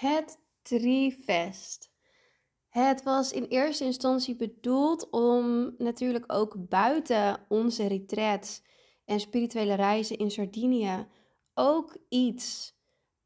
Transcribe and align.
Het 0.00 0.38
Trifest. 0.62 1.90
Het 2.68 3.02
was 3.02 3.32
in 3.32 3.44
eerste 3.44 3.84
instantie 3.84 4.36
bedoeld 4.36 5.10
om 5.10 5.74
natuurlijk 5.78 6.24
ook 6.32 6.68
buiten 6.68 7.44
onze 7.48 7.86
retreats 7.86 8.62
en 9.04 9.20
spirituele 9.20 9.74
reizen 9.74 10.18
in 10.18 10.30
Sardinië 10.30 11.06
ook 11.54 11.96
iets 12.08 12.74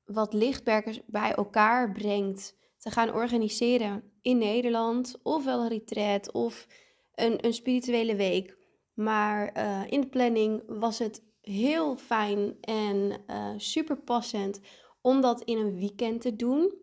wat 0.05 0.33
lichtwerkers 0.33 1.01
bij 1.07 1.35
elkaar 1.35 1.93
brengt 1.93 2.57
te 2.79 2.91
gaan 2.91 3.13
organiseren 3.13 4.13
in 4.21 4.39
Nederland. 4.39 5.19
Ofwel 5.23 5.61
een 5.61 5.69
retreat 5.69 6.33
of 6.33 6.67
een, 7.15 7.45
een 7.47 7.55
spirituele 7.55 8.17
week. 8.17 8.57
Maar 8.95 9.49
eh, 9.49 9.83
in 9.87 10.01
de 10.01 10.09
planning 10.09 10.63
was 10.67 10.99
het 10.99 11.23
heel 11.41 11.97
fijn 11.97 12.57
en 12.61 13.25
uh, 13.27 13.53
super 13.57 13.97
passend 13.97 14.61
om 15.05 15.21
dat 15.21 15.43
in 15.43 15.59
een 15.59 15.79
weekend 15.79 16.21
te 16.21 16.37
doen. 16.37 16.75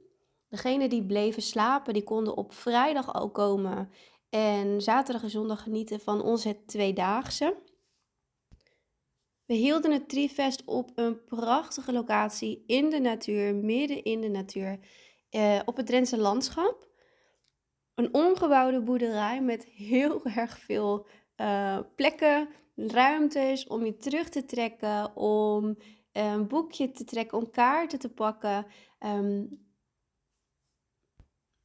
Degenen 0.49 0.89
die 0.89 1.05
bleven 1.05 1.41
slapen, 1.41 1.93
die 1.93 2.03
konden 2.03 2.38
op 2.38 2.53
vrijdag 2.53 3.13
al 3.13 3.31
komen 3.31 3.89
en 4.29 4.81
zaterdag 4.81 5.23
en 5.23 5.29
zondag 5.29 5.63
genieten 5.63 5.99
van 5.99 6.21
onze 6.21 6.65
tweedaagse. 6.65 7.55
We 9.45 9.53
hielden 9.53 9.91
het 9.91 10.09
Trifest 10.09 10.63
op 10.65 10.91
een 10.95 11.23
prachtige 11.23 11.91
locatie 11.91 12.63
in 12.67 12.89
de 12.89 12.99
natuur, 12.99 13.55
midden 13.55 14.03
in 14.03 14.21
de 14.21 14.29
natuur, 14.29 14.79
eh, 15.29 15.59
op 15.65 15.77
het 15.77 15.85
Drentse 15.85 16.17
landschap. 16.17 16.90
Een 17.95 18.13
ongebouwde 18.13 18.81
boerderij 18.81 19.41
met 19.41 19.65
heel 19.65 20.26
erg 20.35 20.59
veel 20.59 21.07
uh, 21.38 21.79
plekken, 21.95 22.49
ruimtes 22.76 23.67
om 23.67 23.85
je 23.85 23.98
terug 23.98 24.29
te 24.29 24.45
trekken, 24.45 25.15
om 25.15 25.77
een 26.11 26.47
boekje 26.47 26.91
te 26.91 27.03
trekken, 27.03 27.38
om 27.38 27.49
kaarten 27.49 27.99
te 27.99 28.09
pakken. 28.09 28.65
Um, 28.99 29.70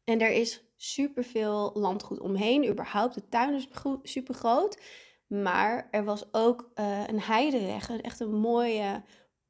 en 0.04 0.20
er 0.20 0.30
is 0.30 0.64
superveel 0.76 1.70
landgoed 1.74 2.20
omheen. 2.20 2.68
Überhaupt, 2.68 3.14
de 3.14 3.28
tuin 3.28 3.54
is 3.54 3.68
super 4.02 4.34
groot. 4.34 4.80
Maar 5.26 5.88
er 5.90 6.04
was 6.04 6.32
ook 6.32 6.70
uh, 6.74 7.06
een 7.06 7.20
heideweg, 7.20 7.90
echt 7.90 8.20
een 8.20 8.34
mooie 8.34 9.04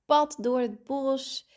pad 0.05 0.37
door 0.41 0.61
het 0.61 0.85
bos. 0.85 1.51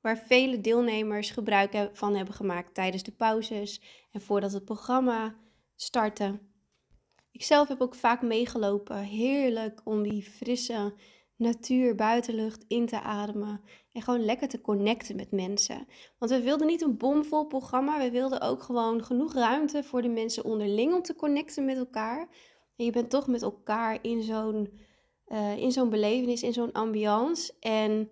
Waar 0.00 0.18
vele 0.18 0.60
deelnemers 0.60 1.30
gebruik 1.30 1.90
van 1.92 2.14
hebben 2.14 2.34
gemaakt 2.34 2.74
tijdens 2.74 3.02
de 3.02 3.12
pauzes 3.12 3.80
en 4.10 4.20
voordat 4.20 4.52
het 4.52 4.64
programma 4.64 5.36
startte. 5.74 6.40
Ik 7.30 7.42
zelf 7.42 7.68
heb 7.68 7.80
ook 7.80 7.94
vaak 7.94 8.22
meegelopen. 8.22 8.98
Heerlijk 8.98 9.80
om 9.84 10.02
die 10.02 10.22
frisse 10.22 10.94
natuur, 11.36 11.94
buitenlucht 11.94 12.64
in 12.68 12.86
te 12.86 13.00
ademen. 13.00 13.60
En 13.92 14.02
gewoon 14.02 14.24
lekker 14.24 14.48
te 14.48 14.60
connecten 14.60 15.16
met 15.16 15.30
mensen. 15.30 15.86
Want 16.18 16.30
we 16.30 16.42
wilden 16.42 16.66
niet 16.66 16.82
een 16.82 16.96
bomvol 16.96 17.44
programma. 17.44 17.98
We 17.98 18.10
wilden 18.10 18.40
ook 18.40 18.62
gewoon 18.62 19.04
genoeg 19.04 19.34
ruimte 19.34 19.82
voor 19.82 20.02
de 20.02 20.08
mensen 20.08 20.44
onderling 20.44 20.94
om 20.94 21.02
te 21.02 21.14
connecten 21.14 21.64
met 21.64 21.76
elkaar. 21.76 22.28
En 22.76 22.84
je 22.84 22.90
bent 22.90 23.10
toch 23.10 23.26
met 23.26 23.42
elkaar 23.42 23.98
in 24.02 24.22
zo'n 24.22 24.80
uh, 25.28 25.56
in 25.56 25.72
zo'n 25.72 25.90
belevenis, 25.90 26.42
in 26.42 26.52
zo'n 26.52 26.72
ambiance. 26.72 27.52
En 27.60 28.10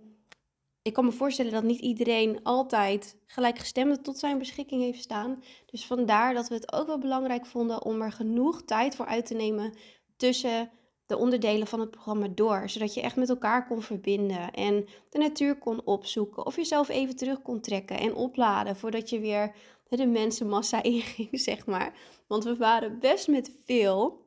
ik 0.83 0.93
kan 0.93 1.05
me 1.05 1.13
voorstellen 1.13 1.53
dat 1.53 1.63
niet 1.63 1.81
iedereen 1.81 2.43
altijd 2.43 3.17
gelijkgestemde 3.27 4.01
tot 4.01 4.19
zijn 4.19 4.39
beschikking 4.39 4.83
heeft 4.83 5.03
staan. 5.03 5.43
Dus 5.67 5.87
vandaar 5.87 6.35
dat 6.35 6.49
we 6.49 6.55
het 6.55 6.73
ook 6.73 6.87
wel 6.87 6.99
belangrijk 6.99 7.47
vonden 7.47 7.85
om 7.85 8.03
er 8.03 8.13
genoeg 8.13 8.63
tijd 8.63 8.97
voor 8.97 9.07
uit 9.07 9.27
te 9.27 9.35
nemen 9.35 9.75
tussen 10.17 10.71
de 11.13 11.19
onderdelen 11.19 11.67
van 11.67 11.81
het 11.81 11.91
programma 11.91 12.27
door. 12.35 12.69
Zodat 12.69 12.95
je 12.95 13.01
echt 13.01 13.17
met 13.17 13.29
elkaar 13.29 13.67
kon 13.67 13.83
verbinden 13.83 14.51
en 14.51 14.87
de 15.11 15.19
natuur 15.19 15.59
kon 15.59 15.85
opzoeken. 15.85 16.47
Of 16.47 16.57
jezelf 16.57 16.89
even 16.89 17.17
terug 17.17 17.43
kon 17.43 17.61
trekken 17.61 17.99
en 17.99 18.15
opladen 18.15 18.77
voordat 18.77 19.11
je 19.11 19.21
weer 19.21 19.55
de 19.89 20.07
mensenmassa 20.07 20.83
inging, 20.93 21.29
zeg 21.33 21.67
maar. 21.67 21.95
Want 22.27 22.45
we 22.45 22.57
waren 22.57 22.99
best 22.99 23.29
met 23.29 23.53
veel. 23.67 24.27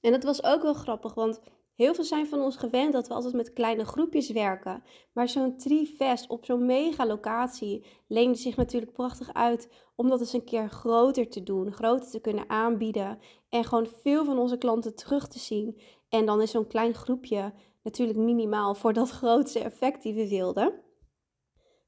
En 0.00 0.10
dat 0.12 0.22
was 0.22 0.44
ook 0.44 0.62
wel 0.62 0.74
grappig, 0.74 1.14
want 1.14 1.40
Heel 1.74 1.94
veel 1.94 2.04
zijn 2.04 2.26
van 2.26 2.40
ons 2.40 2.56
gewend 2.56 2.92
dat 2.92 3.08
we 3.08 3.14
altijd 3.14 3.34
met 3.34 3.52
kleine 3.52 3.84
groepjes 3.84 4.30
werken. 4.30 4.82
Maar 5.12 5.28
zo'n 5.28 5.56
trifest 5.56 6.28
op 6.28 6.44
zo'n 6.44 6.66
mega 6.66 7.06
locatie 7.06 7.84
leende 8.06 8.38
zich 8.38 8.56
natuurlijk 8.56 8.92
prachtig 8.92 9.32
uit 9.32 9.68
om 9.94 10.08
dat 10.08 10.20
eens 10.20 10.32
een 10.32 10.44
keer 10.44 10.68
groter 10.68 11.28
te 11.28 11.42
doen, 11.42 11.72
groter 11.72 12.10
te 12.10 12.20
kunnen 12.20 12.48
aanbieden 12.48 13.18
en 13.48 13.64
gewoon 13.64 13.86
veel 14.02 14.24
van 14.24 14.38
onze 14.38 14.58
klanten 14.58 14.94
terug 14.94 15.28
te 15.28 15.38
zien. 15.38 15.80
En 16.12 16.26
dan 16.26 16.42
is 16.42 16.50
zo'n 16.50 16.66
klein 16.66 16.94
groepje 16.94 17.52
natuurlijk 17.82 18.18
minimaal 18.18 18.74
voor 18.74 18.92
dat 18.92 19.10
grootste 19.20 19.58
effect 19.58 20.02
die 20.02 20.14
we 20.14 20.28
wilden. 20.28 20.80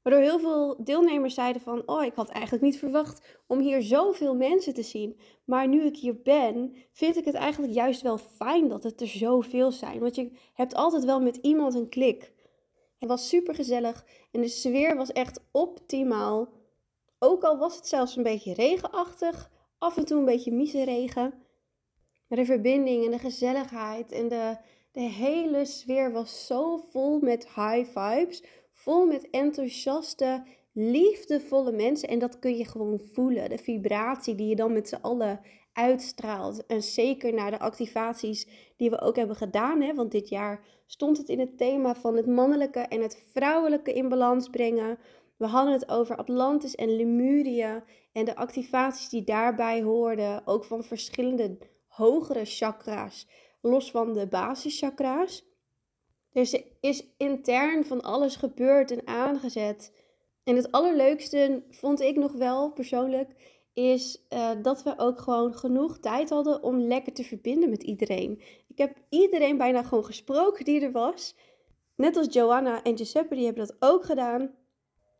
Waardoor 0.01 0.23
heel 0.23 0.39
veel 0.39 0.83
deelnemers 0.83 1.33
zeiden 1.33 1.61
van, 1.61 1.83
oh, 1.85 2.03
ik 2.03 2.13
had 2.15 2.29
eigenlijk 2.29 2.63
niet 2.63 2.79
verwacht 2.79 3.39
om 3.47 3.59
hier 3.59 3.81
zoveel 3.81 4.35
mensen 4.35 4.73
te 4.73 4.83
zien. 4.83 5.19
Maar 5.45 5.67
nu 5.67 5.85
ik 5.85 5.97
hier 5.97 6.21
ben, 6.21 6.75
vind 6.91 7.17
ik 7.17 7.25
het 7.25 7.35
eigenlijk 7.35 7.73
juist 7.73 8.01
wel 8.01 8.17
fijn 8.17 8.67
dat 8.67 8.83
het 8.83 9.01
er 9.01 9.07
zoveel 9.07 9.71
zijn. 9.71 9.99
Want 9.99 10.15
je 10.15 10.31
hebt 10.53 10.75
altijd 10.75 11.05
wel 11.05 11.21
met 11.21 11.35
iemand 11.35 11.73
een 11.73 11.89
klik. 11.89 12.33
Het 12.99 13.09
was 13.09 13.29
super 13.29 13.55
gezellig 13.55 14.05
en 14.31 14.41
de 14.41 14.47
sfeer 14.47 14.95
was 14.95 15.11
echt 15.11 15.43
optimaal. 15.51 16.49
Ook 17.19 17.43
al 17.43 17.57
was 17.57 17.75
het 17.75 17.87
zelfs 17.87 18.15
een 18.15 18.23
beetje 18.23 18.53
regenachtig, 18.53 19.51
af 19.77 19.97
en 19.97 20.05
toe 20.05 20.19
een 20.19 20.25
beetje 20.25 20.51
miseregen. 20.51 21.44
De 22.27 22.45
verbinding 22.45 23.05
en 23.05 23.11
de 23.11 23.19
gezelligheid 23.19 24.11
en 24.11 24.27
de, 24.27 24.57
de 24.91 25.01
hele 25.01 25.65
sfeer 25.65 26.11
was 26.11 26.45
zo 26.47 26.77
vol 26.91 27.19
met 27.19 27.47
high 27.55 27.99
vibes 27.99 28.43
vol 28.85 29.05
met 29.05 29.29
enthousiaste, 29.29 30.43
liefdevolle 30.73 31.71
mensen. 31.71 32.09
En 32.09 32.19
dat 32.19 32.39
kun 32.39 32.57
je 32.57 32.65
gewoon 32.65 33.01
voelen. 33.13 33.49
De 33.49 33.57
vibratie 33.57 34.35
die 34.35 34.47
je 34.47 34.55
dan 34.55 34.73
met 34.73 34.89
z'n 34.89 35.01
allen 35.01 35.39
uitstraalt. 35.73 36.65
En 36.65 36.83
zeker 36.83 37.33
naar 37.33 37.51
de 37.51 37.59
activaties 37.59 38.47
die 38.77 38.89
we 38.89 39.01
ook 39.01 39.15
hebben 39.15 39.35
gedaan. 39.35 39.81
Hè? 39.81 39.93
Want 39.93 40.11
dit 40.11 40.29
jaar 40.29 40.65
stond 40.85 41.17
het 41.17 41.29
in 41.29 41.39
het 41.39 41.57
thema 41.57 41.95
van 41.95 42.15
het 42.15 42.27
mannelijke 42.27 42.79
en 42.79 43.01
het 43.01 43.23
vrouwelijke 43.33 43.93
in 43.93 44.09
balans 44.09 44.49
brengen. 44.49 44.97
We 45.37 45.45
hadden 45.45 45.73
het 45.73 45.89
over 45.89 46.15
Atlantis 46.15 46.75
en 46.75 46.95
Lemurië 46.95 47.83
en 48.11 48.25
de 48.25 48.35
activaties 48.35 49.09
die 49.09 49.23
daarbij 49.23 49.81
hoorden. 49.81 50.47
Ook 50.47 50.63
van 50.63 50.83
verschillende 50.83 51.57
hogere 51.95 52.45
chakra's, 52.45 53.27
los 53.61 53.91
van 53.91 54.13
de 54.13 54.27
basischakra's. 54.27 55.45
Dus 56.31 56.53
er 56.53 56.63
is 56.79 57.05
intern 57.17 57.85
van 57.85 58.01
alles 58.01 58.35
gebeurd 58.35 58.91
en 58.91 59.07
aangezet. 59.07 59.93
En 60.43 60.55
het 60.55 60.71
allerleukste 60.71 61.63
vond 61.69 62.01
ik 62.01 62.15
nog 62.15 62.31
wel 62.31 62.71
persoonlijk, 62.71 63.35
is 63.73 64.25
uh, 64.29 64.49
dat 64.61 64.83
we 64.83 64.93
ook 64.97 65.19
gewoon 65.19 65.53
genoeg 65.53 65.99
tijd 65.99 66.29
hadden 66.29 66.63
om 66.63 66.79
lekker 66.79 67.13
te 67.13 67.23
verbinden 67.23 67.69
met 67.69 67.83
iedereen. 67.83 68.41
Ik 68.67 68.77
heb 68.77 68.97
iedereen 69.09 69.57
bijna 69.57 69.83
gewoon 69.83 70.05
gesproken 70.05 70.65
die 70.65 70.81
er 70.81 70.91
was. 70.91 71.35
Net 71.95 72.17
als 72.17 72.33
Joanna 72.33 72.83
en 72.83 72.97
Giuseppe, 72.97 73.35
die 73.35 73.45
hebben 73.45 73.67
dat 73.67 73.75
ook 73.79 74.05
gedaan. 74.05 74.51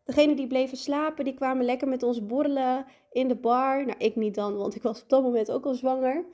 Degenen 0.03 0.35
die 0.35 0.47
bleven 0.47 0.77
slapen, 0.77 1.25
die 1.25 1.33
kwamen 1.33 1.65
lekker 1.65 1.87
met 1.87 2.03
ons 2.03 2.25
borrelen 2.25 2.85
in 3.11 3.27
de 3.27 3.35
bar. 3.35 3.85
Nou, 3.85 3.97
ik 3.97 4.15
niet 4.15 4.35
dan, 4.35 4.55
want 4.55 4.75
ik 4.75 4.81
was 4.81 5.01
op 5.01 5.09
dat 5.09 5.23
moment 5.23 5.51
ook 5.51 5.65
al 5.65 5.73
zwanger. 5.73 6.25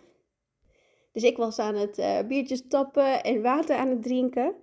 Dus 1.11 1.23
ik 1.23 1.38
was 1.38 1.59
aan 1.59 1.75
het 1.75 1.97
uh, 1.97 2.19
biertjes 2.27 2.67
tappen 2.67 3.23
en 3.23 3.41
water 3.41 3.75
aan 3.75 3.89
het 3.89 4.03
drinken 4.03 4.55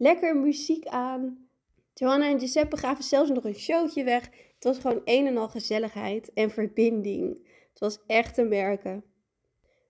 lekker 0.00 0.36
muziek 0.36 0.86
aan. 0.86 1.48
Johanna 1.94 2.28
en 2.28 2.38
Giuseppe 2.38 2.76
gaven 2.76 3.04
zelfs 3.04 3.30
nog 3.30 3.44
een 3.44 3.54
showtje 3.54 4.04
weg. 4.04 4.24
Het 4.54 4.64
was 4.64 4.78
gewoon 4.78 5.02
een 5.04 5.26
en 5.26 5.36
al 5.36 5.48
gezelligheid 5.48 6.32
en 6.32 6.50
verbinding. 6.50 7.48
Het 7.70 7.78
was 7.78 7.98
echt 8.06 8.34
te 8.34 8.42
merken. 8.42 9.04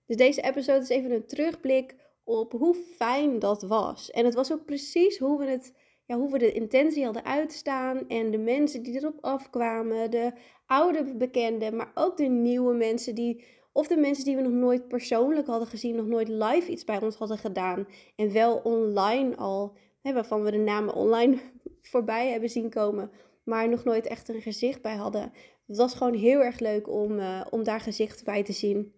Dus 0.05 0.15
deze 0.15 0.41
episode 0.41 0.79
is 0.79 0.89
even 0.89 1.11
een 1.11 1.25
terugblik 1.25 1.95
op 2.23 2.51
hoe 2.51 2.75
fijn 2.75 3.39
dat 3.39 3.61
was. 3.61 4.11
En 4.11 4.25
het 4.25 4.33
was 4.33 4.51
ook 4.51 4.65
precies 4.65 5.17
hoe 5.17 5.39
we 5.39 5.45
het 5.45 5.73
ja, 6.05 6.17
hoe 6.17 6.31
we 6.31 6.37
de 6.37 6.51
intentie 6.51 7.03
hadden 7.03 7.25
uitstaan 7.25 8.07
en 8.07 8.31
de 8.31 8.37
mensen 8.37 8.83
die 8.83 8.95
erop 8.95 9.17
afkwamen, 9.21 10.11
de 10.11 10.33
oude 10.65 11.15
bekenden, 11.15 11.75
maar 11.75 11.91
ook 11.93 12.17
de 12.17 12.23
nieuwe 12.23 12.73
mensen 12.73 13.15
die, 13.15 13.45
of 13.71 13.87
de 13.87 13.97
mensen 13.97 14.25
die 14.25 14.35
we 14.35 14.41
nog 14.41 14.51
nooit 14.51 14.87
persoonlijk 14.87 15.47
hadden 15.47 15.67
gezien, 15.67 15.95
nog 15.95 16.07
nooit 16.07 16.27
live 16.27 16.71
iets 16.71 16.83
bij 16.83 17.01
ons 17.01 17.15
hadden 17.15 17.37
gedaan 17.37 17.87
en 18.15 18.33
wel 18.33 18.57
online 18.57 19.35
al 19.35 19.77
hè, 20.01 20.13
waarvan 20.13 20.43
we 20.43 20.51
de 20.51 20.57
namen 20.57 20.93
online 20.93 21.37
voorbij 21.91 22.31
hebben 22.31 22.49
zien 22.49 22.69
komen, 22.69 23.11
maar 23.43 23.69
nog 23.69 23.83
nooit 23.83 24.07
echt 24.07 24.29
een 24.29 24.41
gezicht 24.41 24.81
bij 24.81 24.95
hadden. 24.95 25.31
Het 25.67 25.77
was 25.77 25.93
gewoon 25.93 26.13
heel 26.13 26.43
erg 26.43 26.59
leuk 26.59 26.89
om, 26.89 27.19
uh, 27.19 27.41
om 27.49 27.63
daar 27.63 27.81
gezicht 27.81 28.23
bij 28.23 28.43
te 28.43 28.53
zien. 28.53 28.93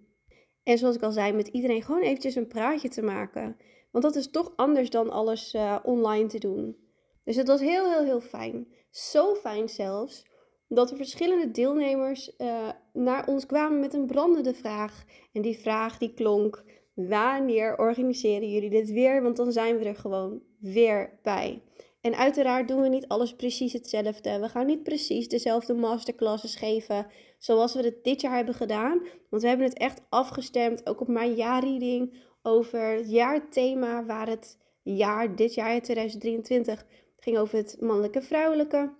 En 0.63 0.77
zoals 0.77 0.95
ik 0.95 1.01
al 1.01 1.11
zei, 1.11 1.33
met 1.33 1.47
iedereen 1.47 1.83
gewoon 1.83 2.01
eventjes 2.01 2.35
een 2.35 2.47
praatje 2.47 2.89
te 2.89 3.01
maken. 3.01 3.57
Want 3.91 4.03
dat 4.03 4.15
is 4.15 4.29
toch 4.29 4.53
anders 4.55 4.89
dan 4.89 5.09
alles 5.09 5.53
uh, 5.53 5.79
online 5.83 6.27
te 6.27 6.39
doen. 6.39 6.77
Dus 7.23 7.35
het 7.35 7.47
was 7.47 7.59
heel, 7.59 7.91
heel, 7.91 8.03
heel 8.03 8.21
fijn. 8.21 8.67
Zo 8.89 9.35
fijn 9.35 9.69
zelfs 9.69 10.25
dat 10.75 10.91
er 10.91 10.97
verschillende 10.97 11.51
deelnemers 11.51 12.31
uh, 12.37 12.69
naar 12.93 13.27
ons 13.27 13.45
kwamen 13.45 13.79
met 13.79 13.93
een 13.93 14.05
brandende 14.05 14.53
vraag. 14.53 15.03
En 15.33 15.41
die 15.41 15.59
vraag 15.59 15.97
die 15.97 16.13
klonk: 16.13 16.63
wanneer 16.93 17.77
organiseren 17.77 18.49
jullie 18.49 18.69
dit 18.69 18.91
weer? 18.91 19.21
Want 19.21 19.35
dan 19.35 19.51
zijn 19.51 19.77
we 19.77 19.85
er 19.85 19.95
gewoon 19.95 20.41
weer 20.59 21.19
bij. 21.23 21.61
En 22.01 22.15
uiteraard 22.15 22.67
doen 22.67 22.81
we 22.81 22.87
niet 22.87 23.07
alles 23.07 23.35
precies 23.35 23.73
hetzelfde. 23.73 24.39
We 24.39 24.49
gaan 24.49 24.65
niet 24.65 24.83
precies 24.83 25.27
dezelfde 25.27 25.73
masterclasses 25.73 26.55
geven 26.55 27.07
zoals 27.37 27.73
we 27.73 27.81
het 27.81 28.03
dit 28.03 28.21
jaar 28.21 28.35
hebben 28.35 28.53
gedaan. 28.53 29.01
Want 29.29 29.41
we 29.41 29.47
hebben 29.47 29.67
het 29.67 29.77
echt 29.77 30.01
afgestemd, 30.09 30.87
ook 30.87 31.01
op 31.01 31.07
mijn 31.07 31.33
jaarreading, 31.33 32.13
over 32.41 32.79
het 32.79 33.09
jaarthema 33.09 34.05
waar 34.05 34.27
het 34.27 34.57
jaar, 34.81 35.35
dit 35.35 35.53
jaar 35.53 35.81
2023, 35.81 36.85
ging 37.19 37.37
over 37.37 37.57
het 37.57 37.77
mannelijke 37.79 38.21
vrouwelijke. 38.21 38.93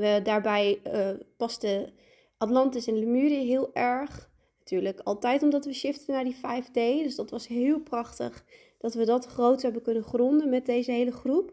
We, 0.00 0.20
daarbij 0.22 0.80
uh, 0.86 1.10
paste 1.36 1.92
Atlantis 2.38 2.86
en 2.86 2.98
Lemurie 2.98 3.46
heel 3.46 3.70
erg. 3.74 4.30
Natuurlijk 4.58 5.00
altijd 5.00 5.42
omdat 5.42 5.64
we 5.64 5.72
shiften 5.72 6.14
naar 6.14 6.24
die 6.24 6.36
5D. 6.36 6.72
Dus 6.72 7.14
dat 7.16 7.30
was 7.30 7.46
heel 7.46 7.80
prachtig 7.80 8.44
dat 8.78 8.94
we 8.94 9.04
dat 9.04 9.26
groot 9.26 9.62
hebben 9.62 9.82
kunnen 9.82 10.02
gronden 10.02 10.48
met 10.48 10.66
deze 10.66 10.92
hele 10.92 11.12
groep. 11.12 11.52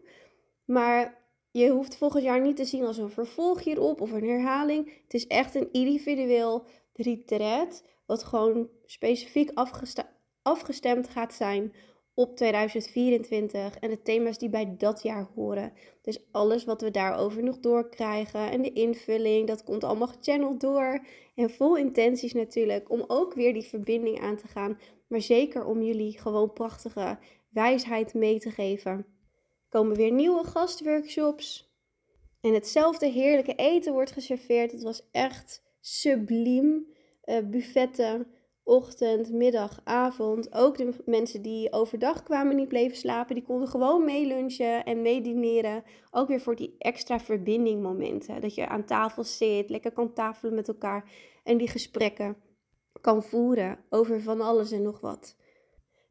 Maar 0.64 1.22
je 1.50 1.68
hoeft 1.70 1.96
volgend 1.96 2.22
jaar 2.22 2.40
niet 2.40 2.56
te 2.56 2.64
zien 2.64 2.84
als 2.84 2.96
een 2.96 3.10
vervolg 3.10 3.64
hierop 3.64 4.00
of 4.00 4.12
een 4.12 4.28
herhaling. 4.28 4.92
Het 5.02 5.14
is 5.14 5.26
echt 5.26 5.54
een 5.54 5.68
individueel 5.72 6.64
retreat, 6.92 7.84
wat 8.06 8.24
gewoon 8.24 8.68
specifiek 8.86 9.50
afgestemd 10.42 11.08
gaat 11.08 11.34
zijn 11.34 11.72
op 12.18 12.36
2024 12.36 13.78
en 13.78 13.90
de 13.90 14.02
thema's 14.02 14.38
die 14.38 14.48
bij 14.48 14.74
dat 14.78 15.02
jaar 15.02 15.28
horen. 15.34 15.72
Dus 16.02 16.18
alles 16.30 16.64
wat 16.64 16.80
we 16.80 16.90
daarover 16.90 17.42
nog 17.42 17.58
doorkrijgen 17.58 18.50
en 18.50 18.62
de 18.62 18.72
invulling, 18.72 19.46
dat 19.46 19.64
komt 19.64 19.84
allemaal 19.84 20.08
gechanneld 20.08 20.60
door. 20.60 21.04
En 21.34 21.50
vol 21.50 21.76
intenties 21.76 22.32
natuurlijk 22.32 22.90
om 22.90 23.04
ook 23.06 23.34
weer 23.34 23.52
die 23.52 23.62
verbinding 23.62 24.20
aan 24.20 24.36
te 24.36 24.48
gaan, 24.48 24.78
maar 25.08 25.20
zeker 25.20 25.64
om 25.64 25.82
jullie 25.82 26.18
gewoon 26.18 26.52
prachtige 26.52 27.18
wijsheid 27.48 28.14
mee 28.14 28.38
te 28.38 28.50
geven. 28.50 29.06
Komen 29.68 29.96
weer 29.96 30.12
nieuwe 30.12 30.44
gastworkshops. 30.44 31.72
En 32.40 32.54
hetzelfde 32.54 33.06
heerlijke 33.06 33.54
eten 33.54 33.92
wordt 33.92 34.12
geserveerd. 34.12 34.72
Het 34.72 34.82
was 34.82 35.08
echt 35.10 35.62
subliem. 35.80 36.86
Uh, 37.24 37.38
buffetten 37.44 38.26
ochtend, 38.68 39.32
middag, 39.32 39.80
avond. 39.84 40.54
Ook 40.54 40.76
de 40.76 40.94
mensen 41.04 41.42
die 41.42 41.72
overdag 41.72 42.22
kwamen 42.22 42.56
niet 42.56 42.68
bleven 42.68 42.96
slapen, 42.96 43.34
die 43.34 43.44
konden 43.44 43.68
gewoon 43.68 44.04
meelunchen 44.04 44.84
en 44.84 45.02
meedineren. 45.02 45.84
Ook 46.10 46.28
weer 46.28 46.40
voor 46.40 46.56
die 46.56 46.74
extra 46.78 47.20
verbinding 47.20 47.82
momenten. 47.82 48.40
Dat 48.40 48.54
je 48.54 48.68
aan 48.68 48.84
tafel 48.84 49.24
zit, 49.24 49.70
lekker 49.70 49.92
kan 49.92 50.12
tafelen 50.12 50.54
met 50.54 50.68
elkaar 50.68 51.10
en 51.44 51.56
die 51.56 51.68
gesprekken 51.68 52.36
kan 53.00 53.22
voeren 53.22 53.78
over 53.90 54.22
van 54.22 54.40
alles 54.40 54.70
en 54.70 54.82
nog 54.82 55.00
wat. 55.00 55.36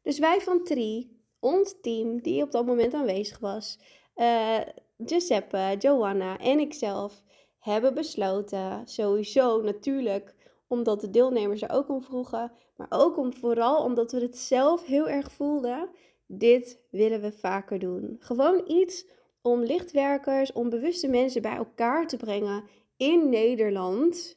Dus 0.02 0.18
wij 0.18 0.40
van 0.40 0.64
Tri, 0.64 1.16
ons 1.40 1.80
team 1.80 2.22
die 2.22 2.42
op 2.42 2.50
dat 2.50 2.66
moment 2.66 2.94
aanwezig 2.94 3.38
was, 3.38 3.78
uh, 4.16 4.58
Giuseppe, 4.98 5.76
Joanna 5.78 6.38
en 6.38 6.58
ikzelf 6.58 7.22
hebben 7.58 7.94
besloten, 7.94 8.82
sowieso 8.84 9.62
natuurlijk 9.62 10.34
omdat 10.68 11.00
de 11.00 11.10
deelnemers 11.10 11.62
er 11.62 11.70
ook 11.70 11.88
om 11.88 12.02
vroegen, 12.02 12.52
maar 12.76 12.86
ook 12.90 13.16
om, 13.16 13.32
vooral 13.32 13.84
omdat 13.84 14.12
we 14.12 14.20
het 14.20 14.36
zelf 14.36 14.84
heel 14.84 15.08
erg 15.08 15.32
voelden. 15.32 15.88
Dit 16.26 16.80
willen 16.90 17.20
we 17.20 17.32
vaker 17.32 17.78
doen. 17.78 18.16
Gewoon 18.18 18.62
iets 18.66 19.06
om 19.42 19.62
lichtwerkers, 19.62 20.52
om 20.52 20.70
bewuste 20.70 21.08
mensen 21.08 21.42
bij 21.42 21.56
elkaar 21.56 22.06
te 22.06 22.16
brengen 22.16 22.64
in 22.96 23.28
Nederland. 23.28 24.36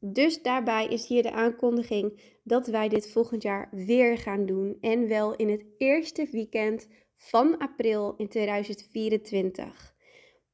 Dus 0.00 0.42
daarbij 0.42 0.86
is 0.86 1.06
hier 1.06 1.22
de 1.22 1.32
aankondiging 1.32 2.20
dat 2.44 2.66
wij 2.66 2.88
dit 2.88 3.10
volgend 3.10 3.42
jaar 3.42 3.68
weer 3.70 4.18
gaan 4.18 4.46
doen. 4.46 4.78
En 4.80 5.08
wel 5.08 5.36
in 5.36 5.48
het 5.48 5.64
eerste 5.78 6.28
weekend 6.30 6.88
van 7.16 7.58
april 7.58 8.14
in 8.16 8.28
2024. 8.28 9.94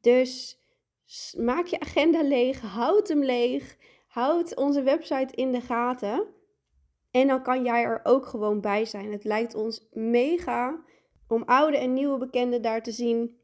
Dus 0.01 0.59
maak 1.37 1.67
je 1.67 1.81
agenda 1.81 2.23
leeg, 2.23 2.61
houd 2.61 3.09
hem 3.09 3.25
leeg. 3.25 3.77
Houd 4.19 4.57
onze 4.57 4.83
website 4.83 5.35
in 5.35 5.53
de 5.53 5.61
gaten. 5.61 6.27
En 7.11 7.27
dan 7.27 7.43
kan 7.43 7.65
jij 7.65 7.83
er 7.83 8.01
ook 8.03 8.27
gewoon 8.27 8.61
bij 8.61 8.85
zijn. 8.85 9.13
Het 9.13 9.25
lijkt 9.25 9.55
ons 9.55 9.89
mega 9.93 10.83
om 11.29 11.43
oude 11.43 11.79
en 11.79 11.93
nieuwe 11.93 12.19
bekenden 12.19 12.63
daar 12.63 12.83
te 12.83 12.93
zien. 12.93 13.39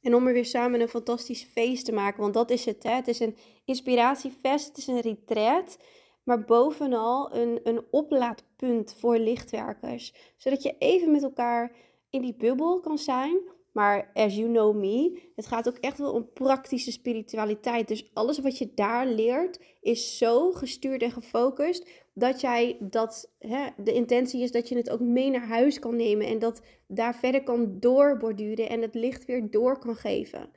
En 0.00 0.14
om 0.14 0.26
er 0.26 0.32
weer 0.32 0.44
samen 0.44 0.80
een 0.80 0.88
fantastisch 0.88 1.44
feest 1.44 1.84
te 1.84 1.92
maken. 1.92 2.20
Want 2.20 2.34
dat 2.34 2.50
is 2.50 2.64
het. 2.64 2.82
Hè? 2.82 2.90
Het 2.90 3.08
is 3.08 3.20
een 3.20 3.36
inspiratiefest. 3.64 4.68
Het 4.68 4.76
is 4.76 4.86
een 4.86 5.00
retreat. 5.00 5.78
Maar 6.24 6.44
bovenal 6.44 7.34
een, 7.34 7.60
een 7.62 7.84
oplaadpunt 7.90 8.96
voor 8.98 9.18
lichtwerkers. 9.18 10.14
Zodat 10.36 10.62
je 10.62 10.78
even 10.78 11.12
met 11.12 11.22
elkaar 11.22 11.72
in 12.10 12.20
die 12.20 12.36
bubbel 12.36 12.80
kan 12.80 12.98
zijn. 12.98 13.40
Maar 13.76 14.10
as 14.14 14.36
you 14.36 14.48
know 14.48 14.76
me, 14.76 15.20
het 15.34 15.46
gaat 15.46 15.68
ook 15.68 15.76
echt 15.76 15.98
wel 15.98 16.12
om 16.12 16.32
praktische 16.32 16.92
spiritualiteit. 16.92 17.88
Dus 17.88 18.10
alles 18.12 18.38
wat 18.38 18.58
je 18.58 18.70
daar 18.74 19.06
leert 19.06 19.60
is 19.80 20.18
zo 20.18 20.52
gestuurd 20.52 21.02
en 21.02 21.10
gefocust 21.10 21.88
dat 22.12 22.40
jij 22.40 22.76
dat, 22.80 23.30
hè, 23.38 23.66
de 23.76 23.92
intentie 23.92 24.42
is 24.42 24.50
dat 24.50 24.68
je 24.68 24.76
het 24.76 24.90
ook 24.90 25.00
mee 25.00 25.30
naar 25.30 25.46
huis 25.46 25.78
kan 25.78 25.96
nemen 25.96 26.26
en 26.26 26.38
dat 26.38 26.60
daar 26.86 27.14
verder 27.14 27.42
kan 27.42 27.76
doorborduren 27.80 28.68
en 28.68 28.82
het 28.82 28.94
licht 28.94 29.24
weer 29.24 29.50
door 29.50 29.78
kan 29.78 29.96
geven. 29.96 30.50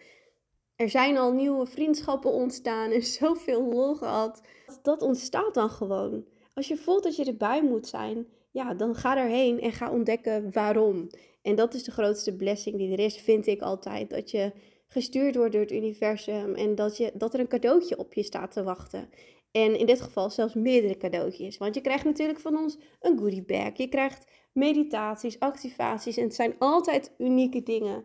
Er 0.76 0.90
zijn 0.90 1.18
al 1.18 1.32
nieuwe 1.34 1.66
vriendschappen 1.66 2.32
ontstaan 2.32 2.92
en 2.92 3.04
zoveel 3.22 3.64
lol 3.64 3.96
gehad. 3.96 4.42
Dat 4.82 5.02
ontstaat 5.02 5.54
dan 5.54 5.70
gewoon. 5.70 6.26
Als 6.54 6.68
je 6.68 6.78
voelt 6.78 7.04
dat 7.04 7.16
je 7.16 7.26
erbij 7.26 7.64
moet 7.64 7.88
zijn, 7.88 8.28
ja, 8.52 8.74
dan 8.74 8.96
ga 8.96 9.18
erheen 9.18 9.62
en 9.62 9.72
ga 9.72 9.92
ontdekken 9.92 10.52
waarom. 10.52 11.10
En 11.42 11.56
dat 11.56 11.74
is 11.74 11.84
de 11.84 11.92
grootste 11.92 12.36
blessing 12.36 12.78
die 12.78 12.92
er 12.92 13.00
is, 13.00 13.18
vind 13.18 13.48
ik 13.48 13.62
altijd. 13.62 14.10
Dat 14.10 14.32
je 14.32 14.52
gestuurd 14.88 15.36
wordt 15.36 15.52
door 15.52 15.62
het 15.62 15.72
universum 15.72 16.56
en 16.56 16.76
dat, 16.76 16.98
je, 16.98 17.12
dat 17.14 17.34
er 17.34 17.40
een 17.40 17.48
cadeautje 17.48 17.98
op 17.98 18.14
je 18.14 18.24
staat 18.24 18.52
te 18.52 18.64
wachten. 18.64 19.10
En 19.52 19.80
in 19.80 19.86
dit 19.86 20.02
geval 20.02 20.30
zelfs 20.30 20.54
meerdere 20.54 20.98
cadeautjes. 20.98 21.58
Want 21.58 21.76
je 21.76 21.82
krijgt 21.82 22.06
natuurlijk 22.06 22.40
van 22.40 22.58
ons 22.58 22.78
een 23.00 23.18
goodie 23.18 23.44
bag. 23.44 23.78
Je 23.78 23.88
krijgt 23.88 24.26
meditaties, 24.54 25.40
activaties. 25.40 26.18
En 26.18 26.24
het 26.24 26.36
zijn 26.36 26.56
altijd 26.60 27.12
unieke 27.18 27.64
dingen. 27.64 28.04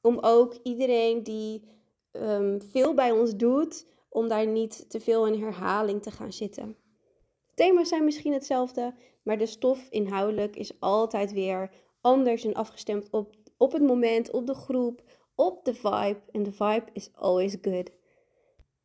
Om 0.00 0.18
ook 0.20 0.58
iedereen 0.62 1.22
die 1.22 1.64
um, 2.12 2.62
veel 2.62 2.94
bij 2.94 3.10
ons 3.10 3.36
doet, 3.36 3.86
om 4.08 4.28
daar 4.28 4.46
niet 4.46 4.90
te 4.90 5.00
veel 5.00 5.26
in 5.26 5.42
herhaling 5.42 6.02
te 6.02 6.10
gaan 6.10 6.32
zitten. 6.32 6.76
Thema's 7.60 7.88
zijn 7.88 8.04
misschien 8.04 8.32
hetzelfde, 8.32 8.94
maar 9.22 9.38
de 9.38 9.46
stof 9.46 9.86
inhoudelijk 9.90 10.56
is 10.56 10.80
altijd 10.80 11.32
weer 11.32 11.70
anders 12.00 12.44
en 12.44 12.54
afgestemd 12.54 13.10
op, 13.10 13.34
op 13.56 13.72
het 13.72 13.82
moment, 13.82 14.30
op 14.30 14.46
de 14.46 14.54
groep, 14.54 15.02
op 15.34 15.64
de 15.64 15.74
vibe. 15.74 16.20
En 16.32 16.42
de 16.42 16.52
vibe 16.52 16.84
is 16.92 17.10
always 17.14 17.56
good. 17.62 17.90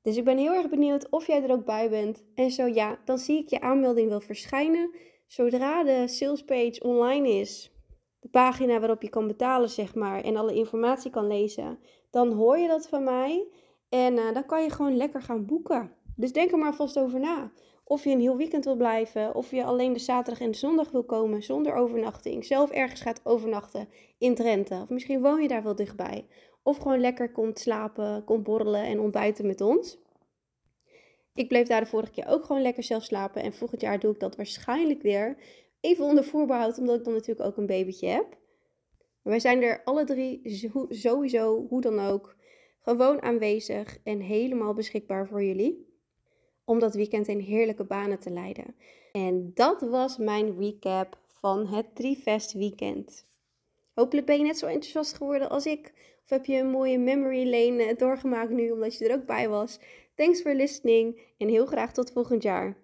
Dus 0.02 0.18
ik 0.18 0.24
ben 0.24 0.38
heel 0.38 0.54
erg 0.54 0.70
benieuwd 0.70 1.10
of 1.10 1.28
jij 1.28 1.44
er 1.44 1.52
ook 1.52 1.66
bij 1.66 1.90
bent. 1.90 2.24
En 2.34 2.52
zo 2.52 2.66
ja, 2.66 3.00
dan 3.06 3.18
zie 3.18 3.38
ik 3.38 3.50
je 3.50 3.62
aanmelding 3.62 4.10
wel 4.10 4.22
verschijnen. 4.22 4.96
Zodra 5.28 5.84
de 5.84 6.08
salespage 6.08 6.84
online 6.84 7.30
is, 7.30 7.72
de 8.20 8.28
pagina 8.28 8.80
waarop 8.80 9.02
je 9.02 9.10
kan 9.10 9.28
betalen, 9.28 9.70
zeg 9.70 9.96
maar, 9.96 10.24
en 10.24 10.36
alle 10.36 10.54
informatie 10.54 11.12
kan 11.12 11.28
lezen, 11.28 11.80
dan 12.10 12.32
hoor 12.32 12.58
je 12.58 12.68
dat 12.68 12.88
van 12.88 13.04
mij. 13.04 13.48
En 13.90 14.14
uh, 14.14 14.34
dan 14.34 14.46
kan 14.46 14.64
je 14.64 14.70
gewoon 14.70 14.98
lekker 14.98 15.22
gaan 15.22 15.46
boeken. 15.46 15.92
Dus 16.16 16.32
denk 16.32 16.52
er 16.52 16.58
maar 16.58 16.76
vast 16.76 17.00
over 17.00 17.20
na. 17.20 17.52
Of 17.88 18.04
je 18.04 18.10
een 18.10 18.20
heel 18.20 18.38
weekend 18.38 18.66
wil 18.66 18.76
blijven, 18.76 19.36
of 19.36 19.52
je 19.52 19.64
alleen 19.64 19.94
de 19.94 20.00
zaterdag 20.00 20.44
en 20.44 20.52
de 20.52 20.58
zondag 20.58 20.92
wil 20.92 21.04
komen 21.04 21.44
zonder 21.44 21.74
overnachting. 21.74 22.46
Zelf 22.46 22.72
ergens 22.72 23.02
gaat 23.02 23.22
overnachten 23.24 23.90
in 24.18 24.36
Drenthe. 24.36 24.80
Of 24.82 24.90
misschien 24.90 25.22
woon 25.22 25.42
je 25.42 25.48
daar 25.48 25.64
wel 25.64 25.76
dichtbij. 25.76 26.28
Of 26.64 26.78
gewoon 26.78 27.00
lekker 27.00 27.32
komt 27.32 27.60
slapen, 27.60 28.24
komt 28.24 28.44
borrelen 28.44 28.84
en 28.84 29.00
ontbijten 29.00 29.48
met 29.48 29.62
ons. 29.62 29.98
Ik 31.34 31.48
bleef 31.48 31.68
daar 31.68 31.82
de 31.82 31.88
vorige 31.88 32.12
keer 32.12 32.28
ook 32.28 32.46
gewoon 32.46 32.62
lekker 32.62 32.84
zelf 32.84 33.04
slapen. 33.04 33.42
En 33.42 33.54
volgend 33.54 33.82
jaar 33.82 34.00
doe 34.00 34.14
ik 34.14 34.20
dat 34.20 34.36
waarschijnlijk 34.36 35.02
weer. 35.02 35.38
Even 35.80 36.06
onder 36.06 36.24
voorbehoud, 36.24 36.78
omdat 36.78 36.98
ik 36.98 37.04
dan 37.04 37.14
natuurlijk 37.14 37.48
ook 37.48 37.58
een 37.58 37.66
babytje 37.66 38.08
heb. 38.08 38.38
Wij 39.22 39.40
zijn 39.40 39.62
er 39.62 39.82
alle 39.84 40.04
drie 40.04 40.42
sowieso, 40.90 41.66
hoe 41.70 41.82
dan 41.82 42.00
ook, 42.00 42.36
gewoon 42.82 43.22
aanwezig 43.22 44.00
en 44.04 44.20
helemaal 44.20 44.74
beschikbaar 44.74 45.28
voor 45.28 45.44
jullie 45.44 45.95
om 46.66 46.80
dat 46.80 46.96
weekend 46.96 47.28
in 47.28 47.40
heerlijke 47.40 47.84
banen 47.84 48.20
te 48.20 48.32
leiden. 48.32 48.76
En 49.12 49.52
dat 49.54 49.82
was 49.82 50.18
mijn 50.18 50.58
recap 50.60 51.18
van 51.28 51.68
het 51.68 51.96
Trifest 51.96 52.54
weekend. 52.54 53.26
Hopelijk 53.94 54.28
ben 54.28 54.38
je 54.38 54.44
net 54.44 54.58
zo 54.58 54.66
enthousiast 54.66 55.14
geworden 55.14 55.50
als 55.50 55.66
ik. 55.66 55.94
Of 56.24 56.30
heb 56.30 56.46
je 56.46 56.58
een 56.58 56.70
mooie 56.70 56.98
memory 56.98 57.50
lane 57.50 57.96
doorgemaakt 57.98 58.50
nu, 58.50 58.72
omdat 58.72 58.98
je 58.98 59.08
er 59.08 59.16
ook 59.16 59.26
bij 59.26 59.50
was. 59.50 59.80
Thanks 60.16 60.42
for 60.42 60.54
listening 60.54 61.22
en 61.38 61.48
heel 61.48 61.66
graag 61.66 61.94
tot 61.94 62.12
volgend 62.12 62.44
jaar. 62.44 62.78